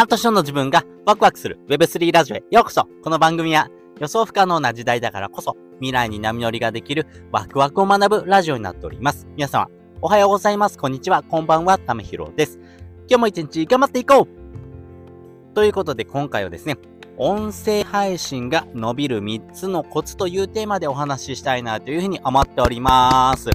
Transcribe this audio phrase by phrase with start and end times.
[0.00, 3.68] 半年後の自分がワクワクする Web3 ラジオへようこそこの番組は
[4.00, 9.26] 予想不可能な時代だからこそ未来に波乗りができるワクワクを学ぶラジオになっております。
[9.36, 9.68] 皆様、
[10.00, 10.78] おはようございます。
[10.78, 11.22] こんにちは。
[11.22, 11.76] こんばんは。
[11.76, 12.58] ためひろです。
[13.08, 16.78] 今日も一日頑張っていこうということで今回はですね、
[17.18, 23.50] 音声配信が伸びる3つのコツというテーマでお話ししたいなというふうに思っております。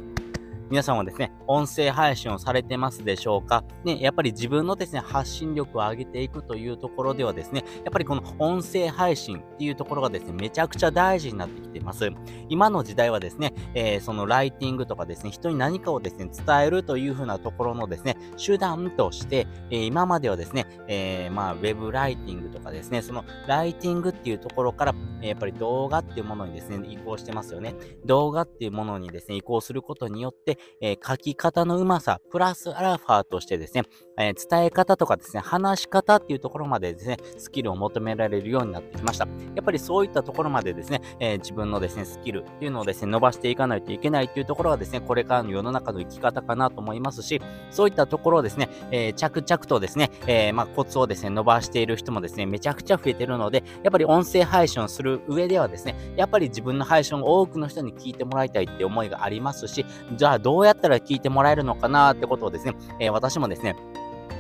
[0.68, 3.64] 皆さんはですね、音声配信をされてますでしょうか？
[3.84, 12.10] ね、やっぱり自分のですね、発信力を上げていくというところではですね、やっぱりこの音声配信っていうところがですね、めちゃくちゃ大事になってきています。
[12.50, 24.96] 今の時代はですね、えー、そのライティングとかですね、人に何かをですね、伝えるというふうなところのですね、手段として、えー、今まではですね、えー、まあ、ウェブライティングとかですね、そのライティングっていうところから、
[25.28, 27.76] やっぱり動画っていうものにですね、移行してますよね。
[28.06, 33.84] 動画っていうものにですね、移行することによって、えー、書き方のうまさ、プラスアルファとしてですね、
[34.18, 39.28] えー、伝え方とかですね、話し方っていうところまでですね、スキルを求められるようになってきました。
[39.56, 59.86] やっぱりそういったところまでですね、えー、自分のですね、スキルっていうのをですね、伸ばしていかないといけないっていうところがですね、これからの世の中の生き方かなと思いますし、そういったところをですね、え、着々とですね、えまあ、コツをですね、伸ばしている人もですね、めちゃくちゃ増えてるので、やっぱり音声配信をする上ではですね、やっぱり自分の配信を多くの人に聞いてもらいたいって思いがありますし、
[60.16, 63.76] じゃあどうやったら聞いてもらえるのかなってことをですね、え私もですね、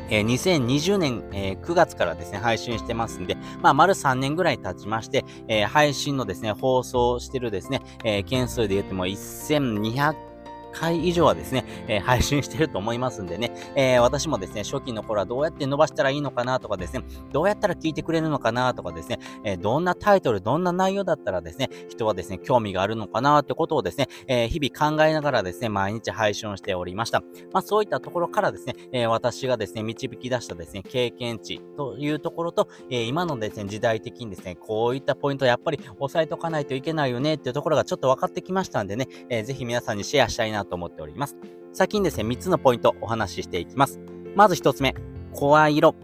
[0.09, 10.34] えー、2020年、えー、9月からですね、配信してますんで、まあ、丸3年ぐらい経ちまして、えー、配信のですね、放送してるですね、え件数で言っても1200
[10.75, 27.21] 回以上はですね、えー、配信してると思いますんでね、えー、私もですね、初期の頃はどうやって伸ばしたらいいのかなとかですね、どうやったら聞いてくれるのかなとかですね、えー、どんなタイトル、どんな内容だったらですね、人はですね、興味があるのかなってことをですね、え日々考えながらですね、毎日配信をしておりました。
[27.53, 41.35] まあそういったところからですね、え私がですね、導き出したですね、経験値というところと、え今のですね、時代的にですね、こういったポイントやっぱり押さえとかないといけないよねっていうところがちょっと分かってきましたんでね、えー、ぜひ皆さんにシェアしたいなと思っております。
[41.73, 43.99] 先にですね、3つのポイントお話ししていきます。
[44.35, 44.95] まず1つ目、
[45.33, 45.95] 声色。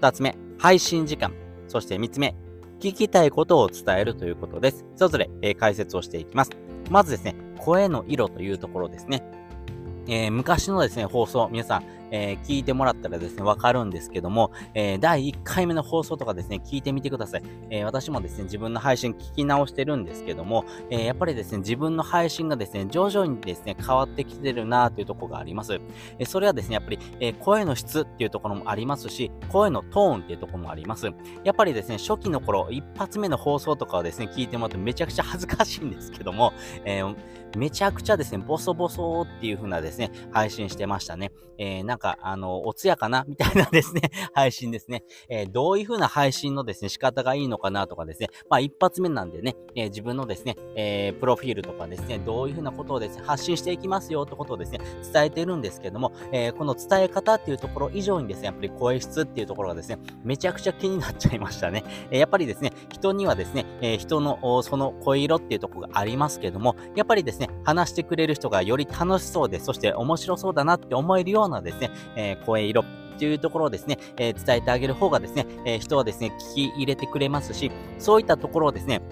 [0.00, 1.32] 2つ目、配信時間。
[1.66, 2.34] そして3つ目、
[2.80, 4.86] 聞きたいことを伝えるということです。
[4.96, 6.52] それぞれ、えー、解説をしていきます。
[6.90, 9.22] まずですね、声の色というところですね。
[10.06, 17.42] えー、昔のですね、放送、皆さん、えー、聞いてもらったらですね、わかるんですけども、えー、第1回目の放送とかですね、聞いてみてください。
[17.70, 25.80] えー、私もですね、自分の配信聞き直してるんですけども、えやっぱりですね、自分の配信がですね、徐々にですね、変わってきてるなというとこがあります。
[26.18, 31.06] えそれはですね、やっぱり、え声の質っていうところもありますし、声のトーンっていうところもあります。
[31.44, 36.52] やっぱりですね、初期の頃、一発目の放送とかをですね、聞いてもらってめちゃくちゃ恥ずかしいんですけども、
[36.84, 37.02] え
[37.56, 41.32] めちゃくちゃですね、ボソボソっていう風なですね、配信してましたね。
[41.58, 43.24] えー、なんか、あの、おつやかな？
[43.28, 45.02] みたいなですね、配信ですね。
[45.28, 54.78] えー、どういう風な配信のですね、仕方がいいのかなとかですね、まあ一発目なんでね、えー、自分のですね、えー、プロフィールとかですね、どういう風なことをですね、発信していきますよってことをですね、
[55.12, 61.82] 伝えてるんですけども、え、この伝え方っていうところ以上にですね、やっぱり声質っていうところがですね、めちゃくちゃ気になっちゃいましたね。
[62.12, 72.84] え、やっぱりですね、人にはですね、え、人のその声色っていうところがありますけども、やっぱりですね、話してくれる人がより楽しそうで、そして面白そうだなって思えるようなですね、えー、声色っ
[73.18, 79.02] ていうところをですね、えー、伝えてあげる方がですね、えー、人はですね、聞き入れてくれますし、そういったところをですね、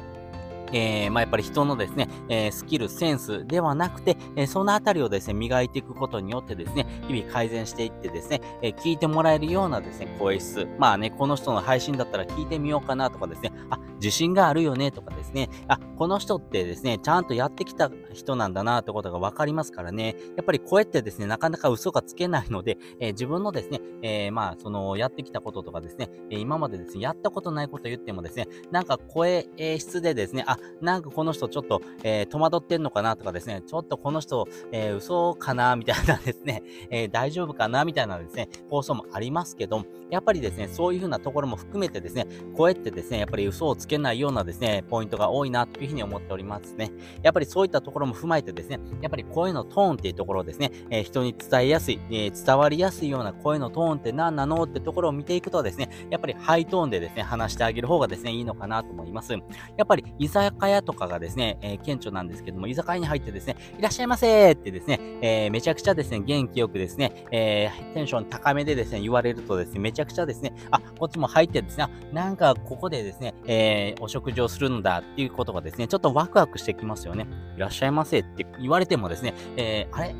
[0.76, 10.69] えー、まあ、やっぱり人のですね、えー、スキル、センスではなくて、えー、そのあたりをですね、磨いていくことによってですね、日々改善していってですね、え聞いてもらえるようなですね、声質。
[10.78, 29.48] まあね、この人の配信だったら聞いてみようかなとかですね、あ、自信があるよねとかですね、あ、この人ってですね、ちゃんとやってきた人なんだなってことがわかりますからね、やっぱり声ってですね、なかなか嘘がつけないので、え自分のですね、えまあ、その、やってきたこととかですね、え今までですね、やったことないこと言ってもですね、なんか声
[29.78, 42.27] 質でですね、あ、なんかこの人ちょっと、えー、戸惑ってんのかなとかですね、ちょっとこの人、えー、嘘かなみたいなですね、 えー、大丈夫かなみたいなですね、放送もありますけど、やっぱりですね、そういう風なところも含めてですね、
[42.57, 46.92] 声ってですね、やっぱり嘘をつけないようなですね、ポイントが多いなというふうに思っておりますね。
[47.22, 59.33] やっぱりそういったところも踏まえてですね、やっぱり声のトーンっていうところをですね、えー、人に伝えやすい、えー、伝わりやすいような声のトーンって何なのってところを見ていくとですね、やっぱりハイトーンでですね、話してあげる方がですね、いいのかなと思います。
[59.33, 59.39] や
[59.84, 60.04] っぱり、
[60.47, 77.27] 酒屋とかがですね、えー、顕著なんですけども、居酒屋に入ってですね、いらっしゃいませってですね、えー、めちゃくちゃですね、元気よくですね、えー、テンション高めでですね、言われるとですね、めちゃくちゃですね、あ、こっちも入ってですね、なんかここでですね、えー、お食事をするんだっていうことがですね、ちょっとワクワクしてきますよね。
[77.57, 80.15] いらっしゃいませって言われてもですね、えー、あれ？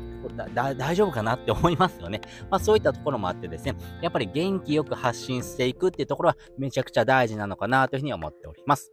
[0.53, 2.19] 大丈夫かなって思いますよね。
[2.49, 8.91] まあそういったところもあってですね、やっぱり元気よく発信していくっていうところはめちゃくちゃ大事なのかなというふうに思っております。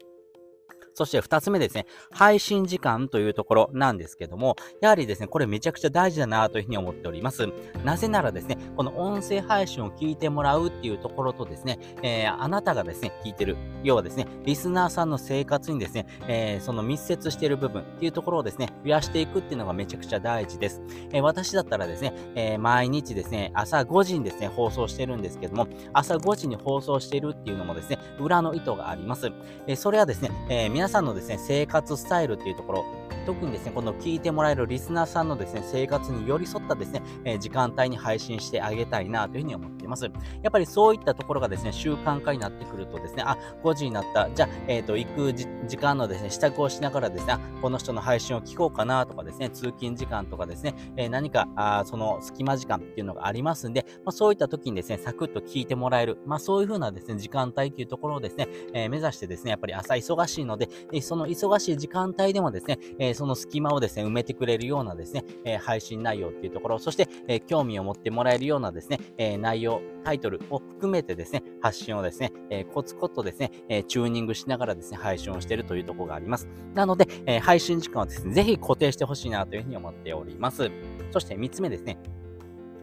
[0.95, 7.49] そして二つ目ですね、配信時間というところなんですけども、やはりですね、これめちゃくちゃ大事だなというふうに思っております。
[7.85, 20.81] なぜならですね、この音声配信を聞いてもらうっていうところとですね、えー、あなたがですね、聞いてる、要はですね、リスナーさんの生活にですね、えー、その密接している部分っていうところをですね、増やしていくっていうのがめちゃくちゃ大事です。
[21.13, 29.31] えー、私だったらですね、え毎日ですね、朝5時にですね、放送してるんですけども、朝5時に放送してるっていうのもですね、裏の意図があります。
[29.67, 32.85] えそれはですね、え皆さんのですね、生活スタイルっていうところ、
[33.25, 40.05] 特にですね、この聞いてもらえるリスナーさんのですね、生活に寄り添ったですね、え、時間帯に配信してあげたいなというふうに思っています。
[40.05, 40.11] や
[40.49, 44.31] っぱりそういったところがですね、習慣化になってくるとですね、あ、5時になった。
[44.31, 56.19] じゃあ、えっ、ー、と、行く時間のですね、支度をしながらですね、この人の配信を聞こうかなとかですね、通勤時間とかですね、えー、何か、あその隙間時間っていうのがありますんで、まあ、そういった時にですね、サクッと聞いてもらえる。
[56.27, 62.79] まあ、そういうふうなですね、時間帯っていうところをですね、えー、目指してですね、やっぱり朝忙しいので、えその忙しい時間帯でもですね、
[63.15, 76.49] その隙間をですね、埋めてくれるようなですね、え配信内容っていうところ、そして、え興味を持ってもらえるようなですね、え内容、タイトルを含めてですね、発信をですね、えコツコツとですね、えチューニングしながらですね、配信をしているというところがあります。
[76.75, 80.71] なので、え配信時間はですね、ぜひ固定してほしいなというふうに思っております。
[81.11, 81.99] そして3つ目ですね、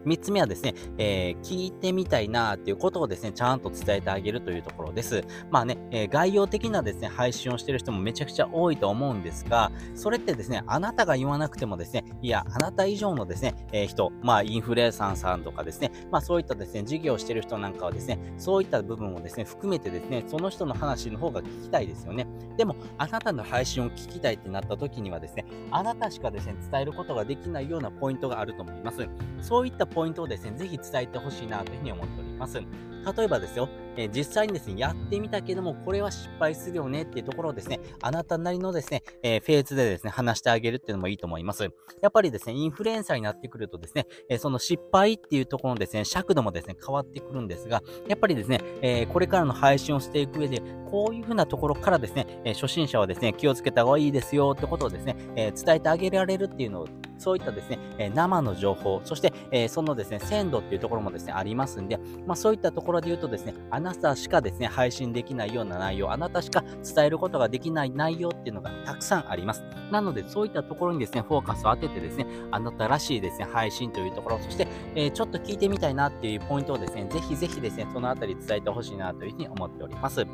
[0.04, 5.24] 3つ目はですね、えー、聞いてみたいなっていうことをですね、ちゃんと伝えてあげるというところです。
[5.50, 22.26] まあね、えー、概要的なですね、配信をしてる人もめちゃくちゃ多いと思うんですが、それってですね、あなたが言わなくてもですね、いや、あなた以上のですね、えー、人、まあ、インフルエンサーさんとかですね、まあ、そういったですね、事業をしてる人なんかはですね、そういった部分をですね、含めてですね、その人の話の方が聞きたいですよね。
[22.56, 29.08] でも、あなたの配信を聞きたいってなった時にはですね、あなたしかですね、伝えることができないようなポイントがあると思います。
[29.40, 32.31] そういったポイントをですね、ぜひ伝えてほしいなというふうに思っております。
[32.42, 32.60] ます
[33.16, 41.64] 例えばですよ、え、実際にですね、やってみたけども、これは失敗するよねっていうところをですね、あなたなりのですね、えー、フェーズでですね、話してあげるっていうのもいいと思います。
[41.64, 41.68] や
[42.08, 56.88] っぱりですね、インフルエンサーになってくるとですね、えー、その失敗っていうところのですね、尺度もですね、変わってくるんですが、やっぱりですね、えこれからの配信をしていく上で、こういう風なところからですね、え初心者はですね、気をつけた方がいいですよってことをですね、え伝えてあげられるっていうのを
[57.18, 61.98] そういったですね、え生の情報、そして、えそのですね、鮮度っていうところもですね、ありますんで、
[62.32, 69.62] まそういったところで言うとですね、あなたしかですね、配信できないような内容、あなたしか伝えることができない内容っていうのがたくさんあります。
[69.90, 80.26] なので、そういったところにですね、フォーカスを当ててですね、あなたらしいですね、配信というところ、そして、えー、ちょっと聞いてみたいなっていうポイントをですね、ぜひぜひですね、そのあたり伝えてほしいなというふうに思っております。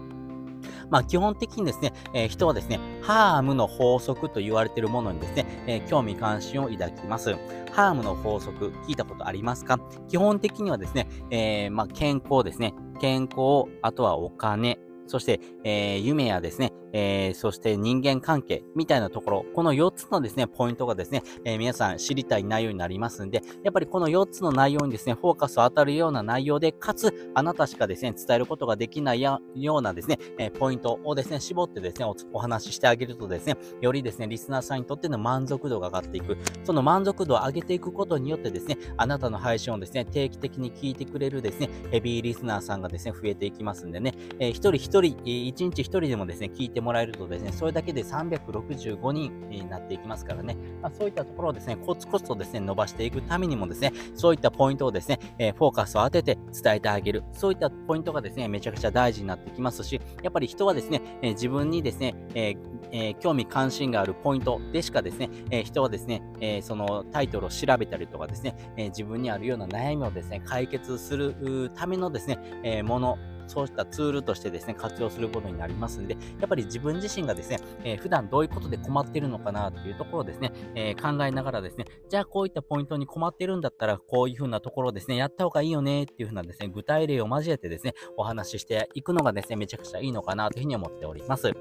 [0.90, 7.36] まあ、基本的にですね、えー、人はですね、ハームの法則と言われているものにですね、えー、興味関心を抱きます。
[7.72, 9.78] ハームの法則、聞いたことありますか？
[10.08, 12.74] 基本的にはですね、えー、まあ、健康ですね。
[13.00, 36.36] 健康、あとはお金、そして、えー、夢やですね、えー、そして人間関係みたいなところ、この4つのですね、ポイントがですね、えー、皆さん知りたい内容になりますんで、やっぱりこの4つの内容にですね、フォーカスを当たるような内容で、かつ、あなたしかですね、伝えることができないようなですね、えー、ポイントをですね、絞ってですねお、お話ししてあげるとですね、よりですね、リスナーさんにとっての満足度が上がっていく。
[36.64, 57.24] その満足度を上げていくことによってですね、あなたの配信をですね、定期的に聞いてくれるですね、ヘビーリスナーさんがですね、増えていきますんでね、えー、一人一人、一日一人でもですね、聞いててもらえるとですね、それだけで365人になっていきますからね、まあ、そういったところをですね、コツコツとですね、伸ばしていくためにもですね、そういったポイントをですね、え、フォーカスを当てて伝えてあげる。
[57.32, 62.54] そういったポイントがですね、めちゃくちゃ大事になってきますし、やっぱり人はですね、え、自分にですね、え
[62.92, 73.18] え、興味関心があるポイントでしかですね、え人はですね、えそのタイトルを調べたりとかですね、え自分にあるような悩みをですね、解決するためのですね、えもの、
[73.48, 91.52] そうしたツールとしてですね、活用することになりますんで、やっぱり自分自身がですね、えー、普段どういうことで困ってるのかなっていうところをですね、えー、考えながらですね、じゃあこういったポイントに困ってるんだったら、こういうふうなところですね、やった方がいいよねっていうふうなですね、具体例を交えてですね、お話ししていくのがですね、めちゃくちゃいいのかなというふうに思っております。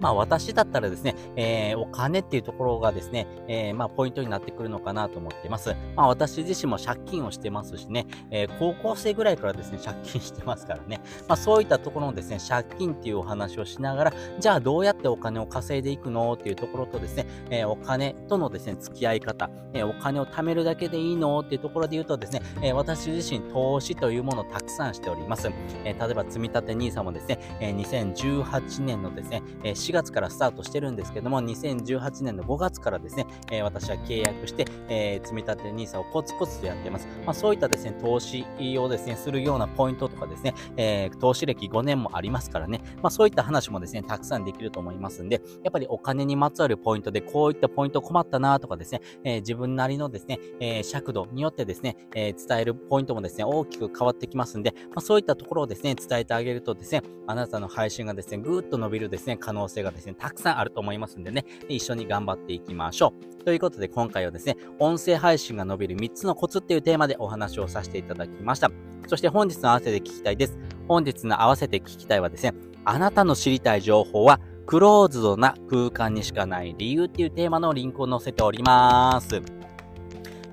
[0.00, 5.76] まあ私だったらですね、えー、お金っていうところがですね、えー、まあポイントになってくるのかなと思ってます。
[5.96, 25.50] まあ私自身も借金をしてますしね、えー、高校生ぐらいからですね、借金してますからね、まあそういったところのですね、借金っていうお話をしながら、じゃあどうやってお金を稼いでいくのっていうところとですね、えー、お金とのですね、付き合い方、えー、お金を貯めるだけでいいのっていうところで言うとですね、えー、私自身投資というものをたくさんしております。
[25.84, 37.08] えー、例えば積立 NISA もですね、えー、2018年のですね、えー、4月からスタートしてるんですけども、2018年の5月からですね、えー、私は契約して、えー、積立 NISA をコツコツとやっています。
[37.26, 38.46] まあ、そういったですね、投資
[38.78, 63.44] をですね、するようなポイントかですね、えー、投資歴5年もありますからね、まあ、そういった話もですね、たくさんできると思いますんで、やっぱりお金にまつわるポイントで、こういったポイント困ったなとかですね、えー、自分なりのですね、えー、尺度によってですね、えー、伝えるポイントもですね、大きく変わってきますんで、まあ、そういったところをですね、伝えてあげるとですね、あなたの配信がですね、ぐーっと伸びるですね、可能性がですね、たくさんあると思いますんでね、一緒に頑張っていきましょう。
[63.44, 68.70] ということで今回はですね、音声配信が伸びる3つのコツっていうテーマでお話をさせていただきました。
[69.06, 70.58] そして本日の合わせて聞きたいです。
[70.88, 72.54] 本日の合わせて聞きたいはですね、
[72.84, 79.59] あなたの知りたい情報はクローズドな空間にしかない理由っていうテーマのリンクを載せております。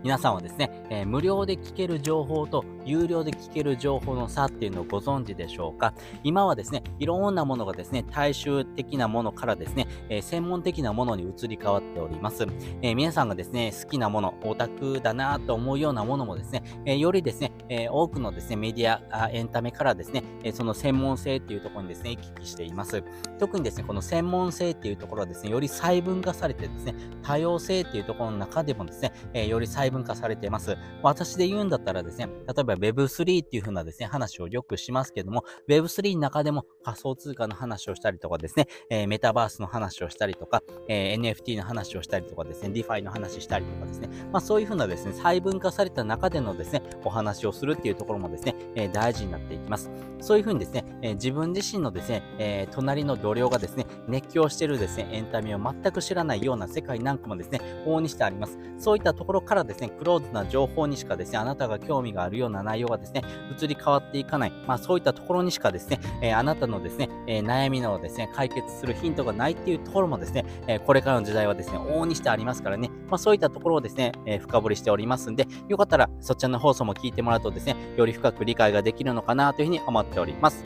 [0.08, 5.94] 皆さんはですね、えー、無料で聞ける情報と有料で聞ける情報の差っていうのをご存知でしょうか？
[6.24, 12.48] 今はですね、いろんなものがですね、大衆的なものからですね、えー、専門的なものに移り変わっております。
[12.82, 23.04] えー、皆さんがですね、好きなもの、オタクだなと思うようなものもですね、えよりですね、え多くのですね、メディア、エンタメからですね、えその専門性っていうところにですね、行き来しています。
[23.40, 30.78] 特にですね、この専門性っていうところはですね、より細分化されてですね、多様性っていうところの中でもですね、えより細細分化されています。
[31.02, 49.90] 私で言うんだったらですね、例えば Web3 っていう風なですね、話をよくしますけども、Web3 の中でも仮想通貨の話をしたりとかですね、えー、メタバースの話をしたりとか、えー、NFT の話をしたりとかですね、DeFi の話したりとかですね、まあそういう風なですね、細分化された中でのですね、お話をするっていうところもですね、えー、大事になっていきます。
[50.20, 58.58] そういう風にですね、え自分自身のですね、え隣の同僚がですね、熱狂してるですね、エンタメを全く知らないような世界なんかもですね、往々にしてあります。
[58.80, 63.24] そういったところからですね、ねクローズな情報にしかですね、あなたが興味があるような内容がですね、
[63.58, 64.52] 移り変わっていかない。
[64.68, 80.66] まあそういったところにしかですね、え、あなたのですね、え、悩みのですね、解決するヒントがないっていうところもですね、え、これからの時代はですね、往々にしてありますからね、まあそういったところをですね、え深掘りしておりますんで、よかったらそちらの放送も聞いてもらうとですね、より深く理解ができるのかなというふうに思っております。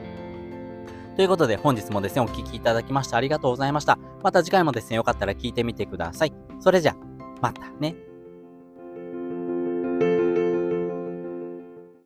[1.16, 4.00] ということで本日もですね、お聴きいただきましてありがとうございました。
[4.24, 6.34] また次回もですね、よかったら聞いてみてください。
[6.60, 6.96] それじゃ、
[7.42, 8.11] またね。